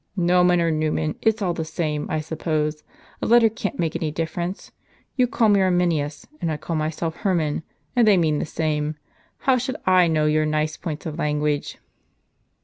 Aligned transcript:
"Nomen 0.17 0.59
or 0.59 0.71
Numen, 0.71 1.13
it's 1.21 1.43
all 1.43 1.53
the 1.53 1.63
same, 1.63 2.07
I 2.09 2.21
suppose. 2.21 2.81
A 3.21 3.27
letter 3.27 3.49
can't 3.49 3.77
make 3.77 3.95
any 3.95 4.09
difference. 4.09 4.71
You 5.15 5.27
call 5.27 5.47
me 5.49 5.61
Arminius, 5.61 6.25
and 6.41 6.51
I 6.51 6.57
call 6.57 6.75
myself 6.75 7.17
Hermann, 7.17 7.61
and 7.95 8.07
they 8.07 8.17
mean 8.17 8.39
the 8.39 8.45
same. 8.47 8.95
How 9.41 9.59
should 9.59 9.75
/ 9.81 9.85
know 10.11 10.25
your 10.25 10.47
nice 10.47 10.75
points 10.75 11.05
of 11.05 11.19
language? 11.19 11.77